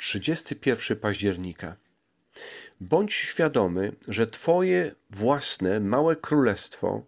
31 0.00 0.96
października. 0.96 1.76
Bądź 2.80 3.14
świadomy, 3.14 3.92
że 4.08 4.26
Twoje 4.26 4.94
własne 5.10 5.80
małe 5.80 6.16
królestwo 6.16 7.02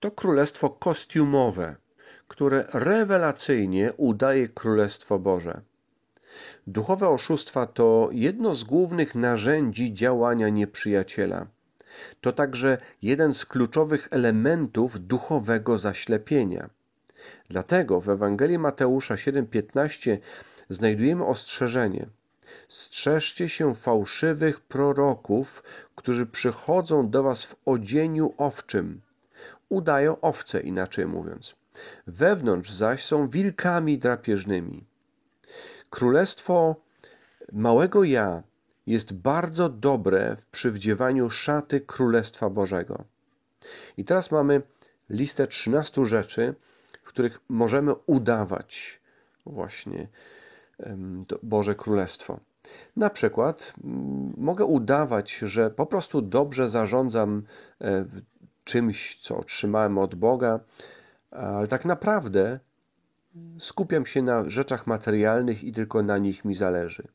to 0.00 0.10
królestwo 0.10 0.70
kostiumowe, 0.70 1.76
które 2.28 2.64
rewelacyjnie 2.72 3.92
udaje 3.96 4.48
Królestwo 4.48 5.18
Boże. 5.18 5.60
Duchowe 6.66 7.08
oszustwa 7.08 7.66
to 7.66 8.08
jedno 8.12 8.54
z 8.54 8.64
głównych 8.64 9.14
narzędzi 9.14 9.94
działania 9.94 10.48
nieprzyjaciela. 10.48 11.46
To 12.20 12.32
także 12.32 12.78
jeden 13.02 13.34
z 13.34 13.46
kluczowych 13.46 14.08
elementów 14.10 15.06
duchowego 15.06 15.78
zaślepienia. 15.78 16.70
Dlatego 17.48 18.00
w 18.00 18.08
Ewangelii 18.08 18.58
Mateusza 18.58 19.14
7:15 19.14 20.18
znajdujemy 20.68 21.24
ostrzeżenie: 21.24 22.06
Strzeżcie 22.68 23.48
się 23.48 23.74
fałszywych 23.74 24.60
proroków, 24.60 25.62
którzy 25.94 26.26
przychodzą 26.26 27.10
do 27.10 27.22
was 27.22 27.44
w 27.44 27.56
odzieniu 27.64 28.34
owczym. 28.36 29.00
Udają 29.68 30.20
owce, 30.20 30.60
inaczej 30.60 31.06
mówiąc. 31.06 31.56
Wewnątrz 32.06 32.70
zaś 32.70 33.04
są 33.04 33.28
wilkami 33.28 33.98
drapieżnymi. 33.98 34.84
Królestwo 35.90 36.76
małego 37.52 38.04
ja 38.04 38.42
jest 38.86 39.12
bardzo 39.12 39.68
dobre 39.68 40.36
w 40.36 40.46
przywdziewaniu 40.46 41.30
szaty 41.30 41.80
Królestwa 41.80 42.50
Bożego. 42.50 43.04
I 43.96 44.04
teraz 44.04 44.30
mamy 44.30 44.62
listę 45.10 45.46
13 45.46 46.06
rzeczy, 46.06 46.54
w 47.02 47.08
których 47.08 47.40
możemy 47.48 47.94
udawać 47.94 49.00
właśnie 49.46 50.08
Boże 51.42 51.74
Królestwo. 51.74 52.40
Na 52.96 53.10
przykład 53.10 53.72
mogę 54.36 54.64
udawać, 54.64 55.38
że 55.38 55.70
po 55.70 55.86
prostu 55.86 56.22
dobrze 56.22 56.68
zarządzam 56.68 57.42
e, 57.80 58.04
czymś, 58.64 59.20
co 59.20 59.36
otrzymałem 59.36 59.98
od 59.98 60.14
Boga, 60.14 60.60
ale 61.30 61.66
tak 61.66 61.84
naprawdę 61.84 62.58
skupiam 63.58 64.06
się 64.06 64.22
na 64.22 64.50
rzeczach 64.50 64.86
materialnych 64.86 65.64
i 65.64 65.72
tylko 65.72 66.02
na 66.02 66.18
nich 66.18 66.44
mi 66.44 66.54
zależy. 66.54 67.08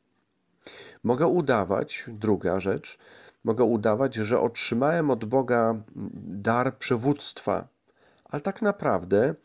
Mogę 1.03 1.27
udawać, 1.27 2.05
druga 2.07 2.59
rzecz, 2.59 2.97
mogę 3.43 3.63
udawać, 3.63 4.15
że 4.15 4.39
otrzymałem 4.39 5.11
od 5.11 5.25
Boga 5.25 5.75
dar 6.15 6.77
przywództwa, 6.77 7.67
ale 8.25 8.41
tak 8.41 8.61
naprawdę 8.61 9.35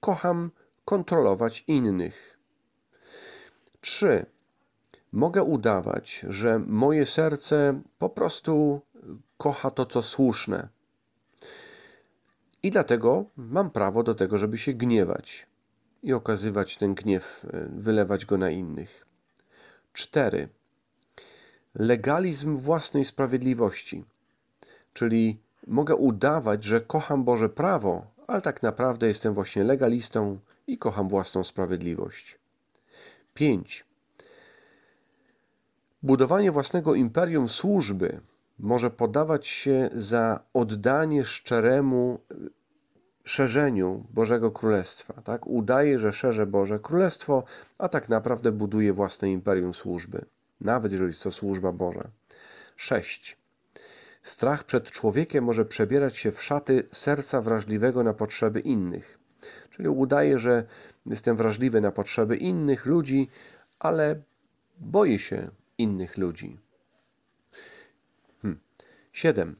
kocham 0.00 0.50
kontrolować 0.84 1.64
innych. 1.66 2.33
Trzy. 3.84 4.26
Mogę 5.12 5.42
udawać, 5.42 6.26
że 6.28 6.58
moje 6.58 7.06
serce 7.06 7.80
po 7.98 8.08
prostu 8.08 8.80
kocha 9.38 9.70
to, 9.70 9.86
co 9.86 10.02
słuszne. 10.02 10.68
I 12.62 12.70
dlatego 12.70 13.24
mam 13.36 13.70
prawo 13.70 14.02
do 14.02 14.14
tego, 14.14 14.38
żeby 14.38 14.58
się 14.58 14.72
gniewać 14.72 15.46
i 16.02 16.12
okazywać 16.12 16.76
ten 16.76 16.94
gniew, 16.94 17.46
e, 17.52 17.66
wylewać 17.68 18.26
go 18.26 18.38
na 18.38 18.50
innych. 18.50 19.06
4. 19.92 20.48
Legalizm 21.74 22.56
własnej 22.56 23.04
sprawiedliwości, 23.04 24.04
czyli 24.92 25.38
mogę 25.66 25.94
udawać, 25.96 26.64
że 26.64 26.80
kocham 26.80 27.24
Boże 27.24 27.48
prawo, 27.48 28.06
ale 28.26 28.42
tak 28.42 28.62
naprawdę 28.62 29.08
jestem 29.08 29.34
właśnie 29.34 29.64
legalistą 29.64 30.38
i 30.66 30.78
kocham 30.78 31.08
własną 31.08 31.44
sprawiedliwość. 31.44 32.43
5. 33.34 33.84
Budowanie 36.02 36.52
własnego 36.52 36.94
imperium 36.94 37.48
służby 37.48 38.20
może 38.58 38.90
podawać 38.90 39.46
się 39.46 39.90
za 39.92 40.40
oddanie 40.52 41.24
szczeremu 41.24 42.18
szerzeniu 43.24 44.04
Bożego 44.10 44.50
Królestwa. 44.50 45.22
Tak? 45.22 45.46
Udaje, 45.46 45.98
że 45.98 46.12
szerze 46.12 46.46
Boże 46.46 46.78
Królestwo, 46.78 47.44
a 47.78 47.88
tak 47.88 48.08
naprawdę 48.08 48.52
buduje 48.52 48.92
własne 48.92 49.30
imperium 49.30 49.74
służby, 49.74 50.24
nawet 50.60 50.92
jeżeli 50.92 51.10
jest 51.10 51.22
to 51.22 51.30
służba 51.30 51.72
Boża. 51.72 52.08
6. 52.76 53.36
Strach 54.22 54.64
przed 54.64 54.90
człowiekiem 54.90 55.44
może 55.44 55.64
przebierać 55.64 56.16
się 56.16 56.32
w 56.32 56.42
szaty 56.42 56.88
serca 56.92 57.40
wrażliwego 57.40 58.02
na 58.02 58.14
potrzeby 58.14 58.60
innych. 58.60 59.23
Czyli 59.70 59.88
udaje, 59.88 60.38
że 60.38 60.64
jestem 61.06 61.36
wrażliwy 61.36 61.80
na 61.80 61.92
potrzeby 61.92 62.36
innych 62.36 62.86
ludzi, 62.86 63.28
ale 63.78 64.22
boję 64.78 65.18
się 65.18 65.50
innych 65.78 66.18
ludzi. 66.18 66.58
Hmm. 68.42 68.60
7. 69.12 69.56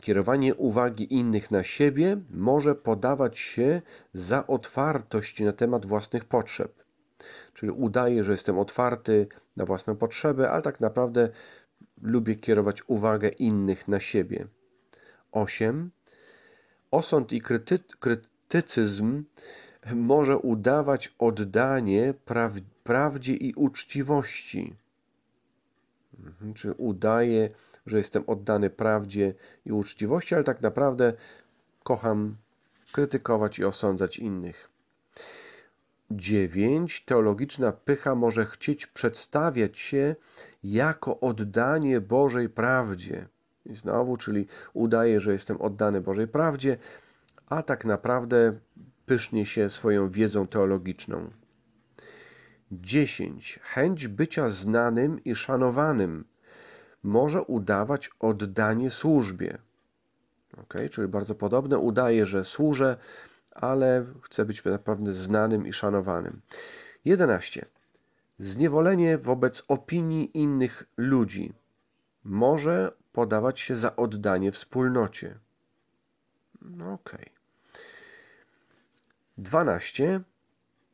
Kierowanie 0.00 0.54
uwagi 0.54 1.14
innych 1.14 1.50
na 1.50 1.62
siebie 1.62 2.16
może 2.30 2.74
podawać 2.74 3.38
się 3.38 3.82
za 4.14 4.46
otwartość 4.46 5.40
na 5.40 5.52
temat 5.52 5.86
własnych 5.86 6.24
potrzeb. 6.24 6.84
Czyli 7.54 7.72
udaję, 7.72 8.24
że 8.24 8.32
jestem 8.32 8.58
otwarty 8.58 9.26
na 9.56 9.64
własne 9.64 9.96
potrzeby, 9.96 10.50
ale 10.50 10.62
tak 10.62 10.80
naprawdę 10.80 11.28
lubię 12.02 12.34
kierować 12.34 12.82
uwagę 12.86 13.28
innych 13.28 13.88
na 13.88 14.00
siebie. 14.00 14.46
8. 15.32 15.90
Osąd 16.90 17.32
i 17.32 17.40
kryty 17.40 17.78
krytycyzm 18.54 19.24
może 19.94 20.38
udawać 20.38 21.14
oddanie 21.18 22.14
praw 22.24 22.52
prawdzie 22.84 23.34
i 23.34 23.54
uczciwości. 23.54 24.74
Mhm, 26.18 26.54
czy 26.54 26.72
udaje, 26.72 27.50
że 27.86 27.98
jestem 27.98 28.24
oddany 28.26 28.70
prawdzie 28.70 29.34
i 29.66 29.72
uczciwości, 29.72 30.34
ale 30.34 30.44
tak 30.44 30.62
naprawdę 30.62 31.12
kocham 31.82 32.36
krytykować 32.92 33.58
i 33.58 33.64
osądzać 33.64 34.18
innych. 34.18 34.68
9. 36.10 37.04
Teologiczna 37.04 37.72
pycha 37.72 38.14
może 38.14 38.46
chcieć 38.46 38.86
przedstawiać 38.86 39.78
się 39.78 40.16
jako 40.64 41.20
oddanie 41.20 42.00
Bożej 42.00 42.48
prawdzie. 42.48 43.28
I 43.66 43.74
znowu, 43.74 44.16
czyli 44.16 44.46
udaje, 44.74 45.20
że 45.20 45.32
jestem 45.32 45.60
oddany 45.60 46.00
Bożej 46.00 46.28
prawdzie, 46.28 46.78
a 47.46 47.62
tak 47.62 47.84
naprawdę 47.84 48.58
pysznie 49.06 49.46
się 49.46 49.70
swoją 49.70 50.10
wiedzą 50.10 50.46
teologiczną. 50.46 51.30
10. 52.72 53.60
Chęć 53.62 54.08
bycia 54.08 54.48
znanym 54.48 55.24
i 55.24 55.34
szanowanym 55.34 56.24
może 57.02 57.42
udawać 57.42 58.10
oddanie 58.20 58.90
służbie. 58.90 59.58
Ok, 60.56 60.74
czyli 60.90 61.08
bardzo 61.08 61.34
podobne. 61.34 61.78
Udaje, 61.78 62.26
że 62.26 62.44
służę, 62.44 62.96
ale 63.52 64.06
chcę 64.22 64.44
być 64.44 64.64
naprawdę 64.64 65.12
znanym 65.12 65.66
i 65.66 65.72
szanowanym. 65.72 66.40
11. 67.04 67.66
Zniewolenie 68.38 69.18
wobec 69.18 69.62
opinii 69.68 70.38
innych 70.38 70.84
ludzi 70.96 71.52
może 72.24 72.92
podawać 73.12 73.60
się 73.60 73.76
za 73.76 73.96
oddanie 73.96 74.52
wspólnocie. 74.52 75.38
No 76.76 76.92
ok. 76.92 77.16
12 79.38 80.20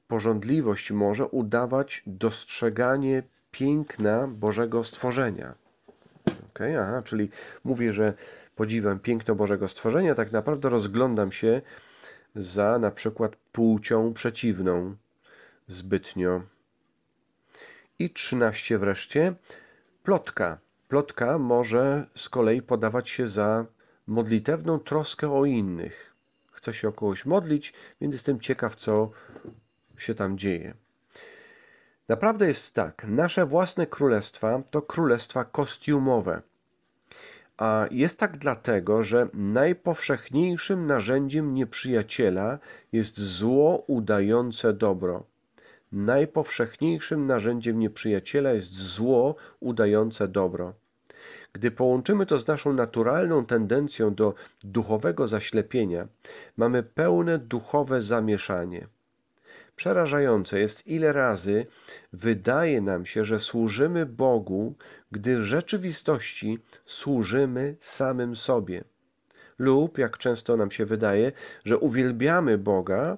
Pożądliwość 0.08 0.90
może 0.90 1.26
udawać 1.26 2.02
dostrzeganie 2.06 3.22
piękna 3.50 4.26
Bożego 4.28 4.84
stworzenia. 4.84 5.54
Okay? 6.48 6.80
Aha, 6.80 7.02
czyli 7.02 7.30
mówię, 7.64 7.92
że 7.92 8.14
podziwiam 8.56 8.98
piękno 8.98 9.34
Bożego 9.34 9.68
stworzenia, 9.68 10.14
tak 10.14 10.32
naprawdę 10.32 10.68
rozglądam 10.68 11.32
się 11.32 11.62
za 12.36 12.78
na 12.78 12.90
przykład 12.90 13.36
płcią 13.52 14.14
przeciwną 14.14 14.96
zbytnio. 15.66 16.42
I 17.98 18.10
13 18.10 18.78
wreszcie. 18.78 19.34
Plotka. 20.02 20.58
Plotka 20.88 21.38
może 21.38 22.06
z 22.16 22.28
kolei 22.28 22.62
podawać 22.62 23.08
się 23.08 23.28
za 23.28 23.66
modlitewną 24.10 24.78
troskę 24.78 25.32
o 25.32 25.44
innych. 25.44 26.14
Chcę 26.52 26.74
się 26.74 26.88
o 26.88 26.92
kogoś 26.92 27.26
modlić, 27.26 27.72
więc 28.00 28.14
jestem 28.14 28.40
ciekaw, 28.40 28.76
co 28.76 29.10
się 29.98 30.14
tam 30.14 30.38
dzieje. 30.38 30.74
Naprawdę 32.08 32.46
jest 32.48 32.74
tak, 32.74 33.04
nasze 33.08 33.46
własne 33.46 33.86
królestwa 33.86 34.62
to 34.70 34.82
królestwa 34.82 35.44
kostiumowe. 35.44 36.42
A 37.58 37.86
jest 37.90 38.18
tak 38.18 38.38
dlatego, 38.38 39.04
że 39.04 39.28
najpowszechniejszym 39.34 40.86
narzędziem 40.86 41.54
nieprzyjaciela 41.54 42.58
jest 42.92 43.20
zło 43.20 43.84
udające 43.86 44.72
dobro. 44.72 45.24
Najpowszechniejszym 45.92 47.26
narzędziem 47.26 47.78
nieprzyjaciela 47.78 48.50
jest 48.52 48.74
zło 48.74 49.34
udające 49.60 50.28
dobro. 50.28 50.74
Gdy 51.52 51.70
połączymy 51.70 52.26
to 52.26 52.38
z 52.38 52.46
naszą 52.46 52.72
naturalną 52.72 53.46
tendencją 53.46 54.14
do 54.14 54.34
duchowego 54.64 55.28
zaślepienia, 55.28 56.08
mamy 56.56 56.82
pełne 56.82 57.38
duchowe 57.38 58.02
zamieszanie. 58.02 58.86
Przerażające 59.76 60.58
jest, 60.60 60.86
ile 60.86 61.12
razy 61.12 61.66
wydaje 62.12 62.80
nam 62.80 63.06
się, 63.06 63.24
że 63.24 63.38
służymy 63.38 64.06
Bogu, 64.06 64.74
gdy 65.12 65.38
w 65.38 65.42
rzeczywistości 65.42 66.58
służymy 66.86 67.76
samym 67.80 68.36
sobie. 68.36 68.84
Lub, 69.58 69.98
jak 69.98 70.18
często 70.18 70.56
nam 70.56 70.70
się 70.70 70.86
wydaje, 70.86 71.32
że 71.64 71.78
uwielbiamy 71.78 72.58
Boga, 72.58 73.16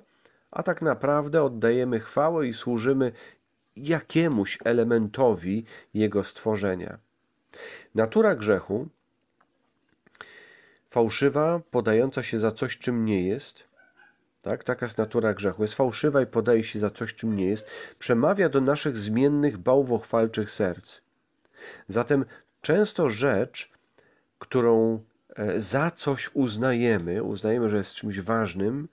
a 0.51 0.63
tak 0.63 0.83
naprawdę 0.83 1.43
oddajemy 1.43 2.01
chwałę 2.01 2.47
i 2.47 2.53
służymy 2.53 3.13
jakiemuś 3.77 4.59
elementowi 4.65 5.65
Jego 5.95 6.25
stworzenia. 6.25 6.99
Natura 7.95 8.35
grzechu, 8.35 8.89
fałszywa, 10.91 11.61
podająca 11.71 12.23
się 12.23 12.39
za 12.39 12.53
coś, 12.53 12.79
czym 12.79 13.05
nie 13.05 13.23
jest, 13.29 13.65
tak? 14.43 14.65
Taka 14.65 14.87
jest 14.87 14.99
natura 14.99 15.35
grzechu. 15.35 15.63
Jest 15.63 15.75
fałszywa 15.75 16.23
i 16.23 16.27
podaje 16.27 16.65
się 16.65 16.79
za 16.79 16.91
coś, 16.91 17.15
czym 17.15 17.37
nie 17.37 17.47
jest. 17.47 17.67
Przemawia 17.99 18.49
do 18.49 18.61
naszych 18.61 18.97
zmiennych, 18.97 19.59
bałwochwalczych 19.59 20.51
serc. 20.51 21.01
Zatem 21.89 22.25
często 22.61 23.11
rzecz, 23.11 23.71
którą 24.39 25.03
e, 25.37 25.61
za 25.61 25.91
coś 25.91 26.31
uznajemy, 26.35 27.23
uznajemy, 27.23 27.69
że 27.69 27.77
jest 27.77 27.95
czymś 27.95 28.21
ważnym, 28.21 28.89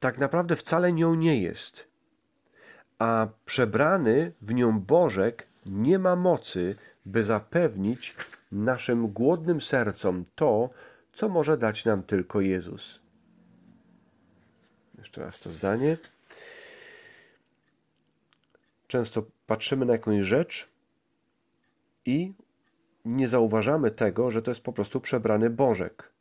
tak 0.00 0.18
naprawdę 0.18 0.56
wcale 0.56 0.92
nią 0.92 1.14
nie 1.14 1.42
jest. 1.42 1.86
A 2.98 3.28
przebrany 3.44 4.32
w 4.42 4.54
nią 4.54 4.80
Bożek 4.80 5.46
nie 5.66 5.98
ma 5.98 6.16
mocy, 6.16 6.74
by 7.06 7.22
zapewnić 7.22 8.16
naszym 8.52 9.08
głodnym 9.08 9.60
sercom 9.60 10.24
to, 10.34 10.70
co 11.12 11.28
może 11.28 11.58
dać 11.58 11.84
nam 11.84 12.02
tylko 12.02 12.40
Jezus. 12.40 13.00
Jeszcze 14.98 15.20
raz 15.20 15.40
to 15.40 15.50
zdanie. 15.50 15.96
Często 18.86 19.24
patrzymy 19.46 19.86
na 19.86 19.92
jakąś 19.92 20.26
rzecz 20.26 20.68
i 22.06 22.34
nie 23.04 23.28
zauważamy 23.28 23.90
tego, 23.90 24.30
że 24.30 24.42
to 24.42 24.50
jest 24.50 24.60
po 24.60 24.72
prostu 24.72 25.00
przebrany 25.00 25.50
Bożek. 25.50 26.12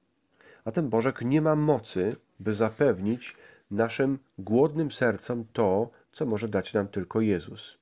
A 0.66 0.72
ten 0.72 0.90
Bożek 0.90 1.22
nie 1.22 1.42
ma 1.42 1.56
mocy, 1.56 2.16
by 2.40 2.54
zapewnić 2.54 3.36
naszym 3.72 4.20
głodnym 4.38 4.92
sercom 4.92 5.46
to, 5.54 5.90
co 6.12 6.26
może 6.26 6.48
dać 6.48 6.74
nam 6.74 6.88
tylko 6.88 7.22
Jezus. 7.22 7.81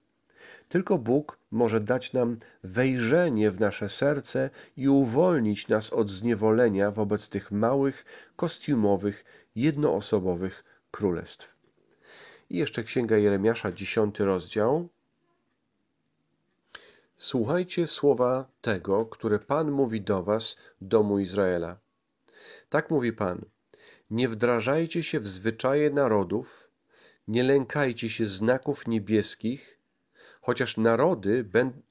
Tylko 0.69 0.98
Bóg 0.98 1.38
może 1.51 1.80
dać 1.81 2.13
nam 2.13 2.38
wejrzenie 2.63 3.51
w 3.51 3.60
nasze 3.60 3.89
serce 3.89 4.50
i 4.77 4.89
uwolnić 4.89 5.68
nas 5.68 5.94
od 5.94 6.10
zniewolenia 6.10 6.92
wobec 6.92 7.30
tych 7.30 7.51
małych, 7.51 8.06
kostiumowych, 8.36 9.25
jednoosobowych 9.56 10.63
królestw. 10.92 11.56
I 12.50 12.57
jeszcze 12.57 12.83
Księga 12.83 13.18
Jeremiasza, 13.18 13.71
dziesiąty 13.71 14.25
rozdział. 14.25 14.89
Słuchajcie 17.18 17.88
słowa 17.88 18.45
tego, 18.62 19.06
które 19.06 19.39
Pan 19.39 19.71
mówi 19.71 20.01
do 20.01 20.24
was, 20.24 20.57
domu 20.81 21.19
Izraela. 21.19 21.77
Tak 22.69 22.89
mówi 22.89 23.13
Pan. 23.13 23.45
Nie 24.12 24.30
wdrażajcie 24.30 25.04
się 25.04 25.19
w 25.19 25.27
zwyczaje 25.27 25.89
narodów, 25.89 26.69
nie 27.27 27.44
lękajcie 27.44 28.10
się 28.10 28.25
znaków 28.25 28.88
niebieskich, 28.88 29.79
chociaż 30.42 30.78
narody 30.78 31.46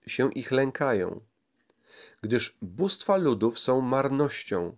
się 0.07 0.33
ich 0.33 0.53
lękają. 0.53 1.21
Gdyż 2.23 2.57
bóstwa 2.63 3.17
ludów 3.17 3.59
są 3.59 3.81
marnością, 3.81 4.77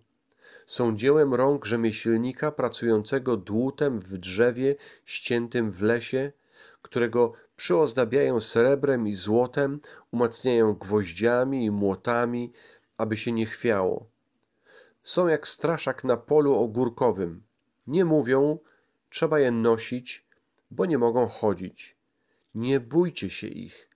są 0.67 0.95
dziełem 0.95 1.33
rąk 1.33 1.65
rzemieślnika 1.65 2.51
pracującego 2.51 3.37
dłutem 3.37 3.99
w 3.99 4.17
drzewie 4.17 4.75
ściętym 5.05 5.71
w 5.71 5.81
lesie, 5.81 6.31
którego 6.81 7.33
przyozdabiają 7.55 8.39
srebrem 8.39 9.07
i 9.07 9.13
złotem, 9.13 9.79
umacniają 10.11 10.73
gwoździami 10.73 11.65
i 11.65 11.71
młotami, 11.71 12.53
aby 12.97 13.17
się 13.17 13.31
nie 13.31 13.45
chwiało. 13.45 14.05
Są 15.03 15.27
jak 15.27 15.47
straszak 15.47 16.03
na 16.03 16.17
polu 16.17 16.55
ogórkowym. 16.55 17.43
Nie 17.87 18.05
mówią, 18.05 18.59
trzeba 19.09 19.39
je 19.39 19.51
nosić, 19.51 20.25
bo 20.71 20.85
nie 20.85 20.97
mogą 20.97 21.27
chodzić. 21.27 21.95
Nie 22.55 22.79
bójcie 22.79 23.29
się 23.29 23.47
ich, 23.47 23.89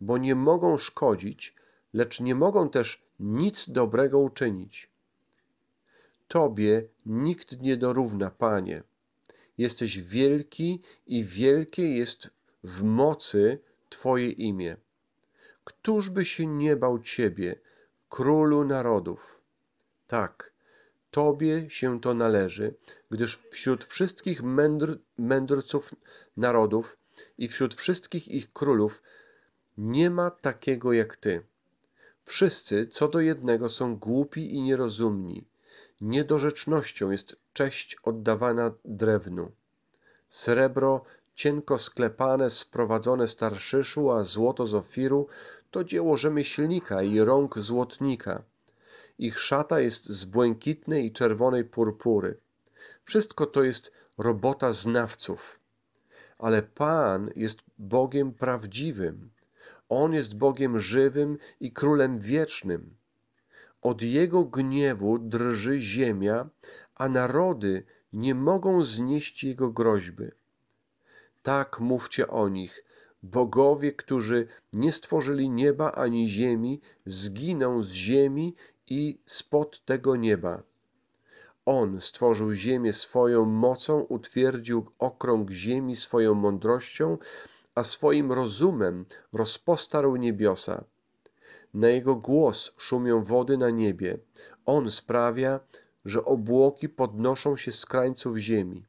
bo 0.00 0.18
nie 0.18 0.34
mogą 0.34 0.78
szkodzić, 0.78 1.54
lecz 1.92 2.20
nie 2.20 2.34
mogą 2.34 2.68
też 2.68 3.02
nic 3.20 3.70
dobrego 3.70 4.18
uczynić. 4.18 4.90
Tobie 6.28 6.88
nikt 7.06 7.60
nie 7.60 7.76
dorówna, 7.76 8.30
Panie. 8.30 8.82
Jesteś 9.58 10.00
wielki 10.00 10.82
i 11.06 11.24
wielkie 11.24 11.96
jest 11.96 12.30
w 12.64 12.82
mocy 12.82 13.58
Twoje 13.88 14.30
imię. 14.30 14.76
Któż 15.64 16.10
by 16.10 16.24
się 16.24 16.46
nie 16.46 16.76
bał 16.76 16.98
Ciebie, 16.98 17.58
Królu 18.08 18.64
narodów? 18.64 19.40
Tak, 20.06 20.52
Tobie 21.10 21.70
się 21.70 22.00
to 22.00 22.14
należy, 22.14 22.74
gdyż 23.10 23.38
wśród 23.50 23.84
wszystkich 23.84 24.42
mędr, 24.42 24.98
mędrców 25.18 25.94
narodów 26.36 26.96
i 27.38 27.48
wśród 27.48 27.74
wszystkich 27.74 28.28
ich 28.28 28.52
królów 28.52 29.02
nie 29.78 30.10
ma 30.10 30.30
takiego 30.30 30.92
jak 30.92 31.16
Ty. 31.16 31.42
Wszyscy 32.24 32.86
co 32.86 33.08
do 33.08 33.20
jednego 33.20 33.68
są 33.68 33.96
głupi 33.96 34.54
i 34.54 34.62
nierozumni 34.62 35.44
Niedorzecznością 36.00 37.10
jest 37.10 37.36
cześć 37.52 37.96
oddawana 38.02 38.72
drewnu. 38.84 39.52
Srebro 40.28 41.04
cienko 41.34 41.78
sklepane, 41.78 42.50
sprowadzone 42.50 43.28
z 43.28 43.36
Tarszyszu, 43.36 44.10
a 44.10 44.24
złoto 44.24 44.66
z 44.66 44.74
Ofiru 44.74 45.26
to 45.70 45.84
dzieło 45.84 46.16
rzemieślnika 46.16 47.02
i 47.02 47.20
rąk 47.20 47.58
złotnika. 47.58 48.42
Ich 49.18 49.40
szata 49.40 49.80
jest 49.80 50.06
z 50.06 50.24
błękitnej 50.24 51.06
i 51.06 51.12
czerwonej 51.12 51.64
purpury. 51.64 52.38
Wszystko 53.04 53.46
to 53.46 53.64
jest 53.64 53.92
robota 54.18 54.72
znawców. 54.72 55.58
Ale 56.38 56.62
Pan 56.62 57.30
jest 57.36 57.58
Bogiem 57.78 58.32
prawdziwym. 58.32 59.30
On 59.88 60.12
jest 60.12 60.36
Bogiem 60.36 60.78
żywym 60.78 61.38
i 61.60 61.72
Królem 61.72 62.18
wiecznym. 62.18 62.96
Od 63.82 64.02
jego 64.02 64.44
gniewu 64.44 65.18
drży 65.18 65.80
ziemia, 65.80 66.48
a 66.94 67.08
narody 67.08 67.84
nie 68.12 68.34
mogą 68.34 68.84
znieść 68.84 69.44
jego 69.44 69.70
groźby. 69.70 70.24
Tak 71.42 71.80
mówcie 71.80 72.28
o 72.28 72.48
nich. 72.48 72.84
Bogowie, 73.22 73.92
którzy 73.92 74.46
nie 74.72 74.92
stworzyli 74.92 75.50
nieba 75.50 75.92
ani 75.92 76.28
ziemi, 76.28 76.80
zginą 77.04 77.82
z 77.82 77.90
ziemi 77.90 78.54
i 78.86 79.18
spod 79.26 79.84
tego 79.84 80.16
nieba. 80.16 80.62
On 81.66 82.00
stworzył 82.00 82.52
ziemię 82.52 82.92
swoją 82.92 83.44
mocą, 83.44 84.00
utwierdził 84.00 84.86
okrąg 84.98 85.50
ziemi 85.50 85.96
swoją 85.96 86.34
mądrością, 86.34 87.18
a 87.74 87.84
swoim 87.84 88.32
rozumem 88.32 89.04
rozpostarł 89.32 90.16
niebiosa. 90.16 90.84
Na 91.74 91.88
jego 91.88 92.16
głos 92.16 92.72
szumią 92.76 93.24
wody 93.24 93.58
na 93.58 93.70
niebie. 93.70 94.18
On 94.66 94.90
sprawia, 94.90 95.60
że 96.04 96.24
obłoki 96.24 96.88
podnoszą 96.88 97.56
się 97.56 97.72
z 97.72 97.86
krańców 97.86 98.36
ziemi. 98.36 98.84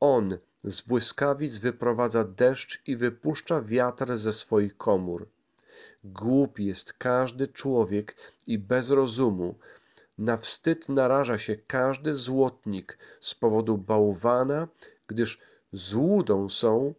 On 0.00 0.38
z 0.64 0.80
błyskawic 0.80 1.58
wyprowadza 1.58 2.24
deszcz 2.24 2.82
i 2.86 2.96
wypuszcza 2.96 3.60
wiatr 3.62 4.16
ze 4.16 4.32
swoich 4.32 4.76
komór. 4.76 5.28
Głupi 6.04 6.64
jest 6.66 6.92
każdy 6.92 7.48
człowiek 7.48 8.16
i 8.46 8.58
bez 8.58 8.90
rozumu. 8.90 9.54
Na 10.18 10.36
wstyd 10.36 10.88
naraża 10.88 11.38
się 11.38 11.56
każdy 11.56 12.14
złotnik 12.14 12.98
z 13.20 13.34
powodu 13.34 13.78
bałwana, 13.78 14.68
gdyż 15.06 15.40
złudą 15.72 16.48
są 16.48 16.94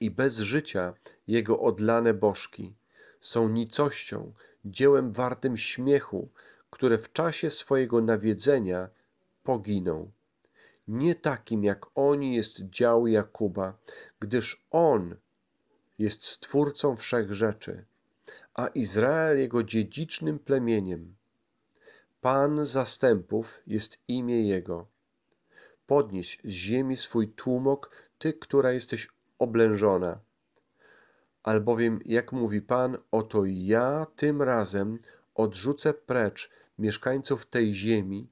i 0.00 0.10
bez 0.10 0.38
życia 0.38 0.94
jego 1.26 1.60
odlane 1.60 2.14
bożki 2.14 2.74
są 3.20 3.48
nicością, 3.48 4.32
dziełem 4.64 5.12
wartym 5.12 5.56
śmiechu, 5.56 6.28
które 6.70 6.98
w 6.98 7.12
czasie 7.12 7.50
swojego 7.50 8.00
nawiedzenia 8.00 8.88
poginą. 9.42 10.10
Nie 10.88 11.14
takim 11.14 11.64
jak 11.64 11.86
oni 11.94 12.34
jest 12.36 12.60
dział 12.60 13.06
Jakuba, 13.06 13.78
gdyż 14.20 14.66
on 14.70 15.16
jest 15.98 16.24
stwórcą 16.24 16.96
wszech 16.96 17.34
rzeczy, 17.34 17.84
a 18.54 18.66
Izrael 18.66 19.38
jego 19.38 19.62
dziedzicznym 19.62 20.38
plemieniem. 20.38 21.14
Pan 22.24 22.66
zastępów 22.66 23.60
jest 23.66 23.98
imię 24.08 24.48
jego. 24.48 24.86
Podnieś 25.86 26.38
z 26.44 26.48
ziemi 26.48 26.96
swój 26.96 27.28
tłumok, 27.28 27.90
ty, 28.18 28.32
która 28.32 28.72
jesteś 28.72 29.08
oblężona 29.38 30.20
albowiem 31.44 32.00
jak 32.04 32.32
mówi 32.32 32.62
Pan, 32.62 32.98
oto 33.10 33.42
ja 33.44 34.06
tym 34.16 34.42
razem 34.42 34.98
odrzucę 35.34 35.94
precz 35.94 36.50
mieszkańców 36.78 37.46
tej 37.46 37.74
ziemi 37.74 38.28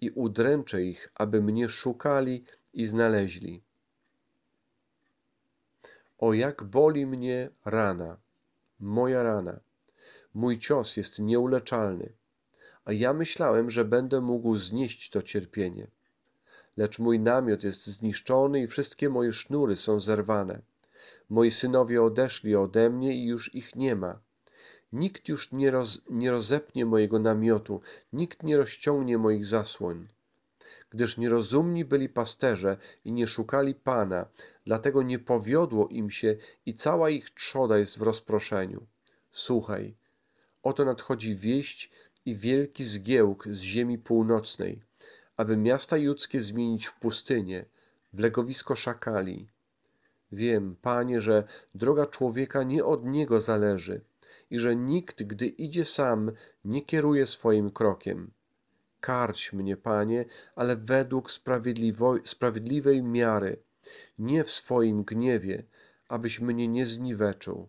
i 0.00 0.10
udręczę 0.10 0.82
ich, 0.82 1.10
aby 1.14 1.42
mnie 1.42 1.68
szukali 1.68 2.44
i 2.74 2.86
znaleźli. 2.86 3.62
O 6.18 6.32
jak 6.32 6.62
boli 6.62 7.06
mnie 7.06 7.50
rana, 7.64 8.16
moja 8.80 9.22
rana. 9.22 9.60
Mój 10.34 10.58
cios 10.58 10.96
jest 10.96 11.18
nieuleczalny, 11.18 12.12
a 12.84 12.92
ja 12.92 13.12
myślałem, 13.12 13.70
że 13.70 13.84
będę 13.84 14.20
mógł 14.20 14.58
znieść 14.58 15.10
to 15.10 15.22
cierpienie. 15.22 15.86
Lecz 16.76 16.98
mój 16.98 17.20
namiot 17.20 17.64
jest 17.64 17.86
zniszczony 17.86 18.62
i 18.62 18.66
wszystkie 18.66 19.08
moje 19.10 19.32
sznury 19.32 19.76
są 19.76 20.00
zerwane. 20.00 20.60
Moi 21.30 21.50
synowie 21.50 22.02
odeszli 22.02 22.56
ode 22.56 22.90
mnie 22.90 23.16
i 23.16 23.26
już 23.26 23.54
ich 23.54 23.76
nie 23.76 23.96
ma. 23.96 24.20
Nikt 24.92 25.28
już 25.28 25.52
nie, 25.52 25.70
roz, 25.70 26.02
nie 26.10 26.30
rozepnie 26.30 26.86
mojego 26.86 27.18
namiotu, 27.18 27.80
nikt 28.12 28.42
nie 28.42 28.56
rozciągnie 28.56 29.18
moich 29.18 29.46
zasłoń. 29.46 30.08
Gdyż 30.90 31.18
nierozumni 31.18 31.84
byli 31.84 32.08
pasterze 32.08 32.76
i 33.04 33.12
nie 33.12 33.26
szukali 33.26 33.74
Pana, 33.74 34.26
dlatego 34.66 35.02
nie 35.02 35.18
powiodło 35.18 35.88
im 35.88 36.10
się 36.10 36.36
i 36.66 36.74
cała 36.74 37.10
ich 37.10 37.30
trzoda 37.30 37.78
jest 37.78 37.98
w 37.98 38.02
rozproszeniu. 38.02 38.86
Słuchaj, 39.32 39.94
oto 40.62 40.84
nadchodzi 40.84 41.36
wieść 41.36 41.90
i 42.26 42.36
wielki 42.36 42.84
zgiełk 42.84 43.48
z 43.50 43.60
ziemi 43.60 43.98
północnej, 43.98 44.82
aby 45.36 45.56
miasta 45.56 45.96
judzkie 45.96 46.40
zmienić 46.40 46.86
w 46.86 46.98
pustynię, 46.98 47.64
w 48.12 48.20
legowisko 48.20 48.76
szakali. 48.76 49.48
Wiem, 50.32 50.76
Panie, 50.82 51.20
że 51.20 51.44
droga 51.74 52.06
człowieka 52.06 52.62
nie 52.62 52.84
od 52.84 53.04
niego 53.04 53.40
zależy 53.40 54.00
i 54.50 54.58
że 54.58 54.76
nikt, 54.76 55.22
gdy 55.22 55.46
idzie 55.46 55.84
sam, 55.84 56.32
nie 56.64 56.82
kieruje 56.82 57.26
swoim 57.26 57.70
krokiem. 57.70 58.30
Karć 59.00 59.52
mnie, 59.52 59.76
Panie, 59.76 60.24
ale 60.56 60.76
według 60.76 61.30
sprawiedliwej 62.24 63.02
miary, 63.02 63.56
nie 64.18 64.44
w 64.44 64.50
swoim 64.50 65.04
gniewie, 65.04 65.64
abyś 66.08 66.40
mnie 66.40 66.68
nie 66.68 66.86
zniweczył. 66.86 67.68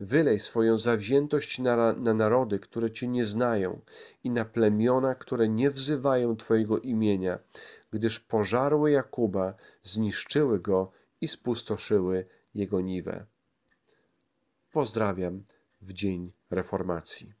Wylej 0.00 0.38
swoją 0.38 0.78
zawziętość 0.78 1.58
na, 1.58 1.92
na 1.92 2.14
narody, 2.14 2.58
które 2.58 2.90
Cię 2.90 3.08
nie 3.08 3.24
znają 3.24 3.80
i 4.24 4.30
na 4.30 4.44
plemiona, 4.44 5.14
które 5.14 5.48
nie 5.48 5.70
wzywają 5.70 6.36
Twojego 6.36 6.78
imienia, 6.78 7.38
gdyż 7.92 8.20
pożarły 8.20 8.90
Jakuba, 8.90 9.54
zniszczyły 9.82 10.60
go 10.60 10.92
i 11.20 11.28
spustoszyły 11.28 12.26
jego 12.54 12.80
niwę. 12.80 13.26
Pozdrawiam 14.72 15.44
w 15.82 15.92
dzień 15.92 16.32
reformacji. 16.50 17.39